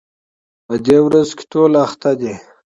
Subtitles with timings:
[0.65, 2.33] په دې ورځو کې ټول بوخت دي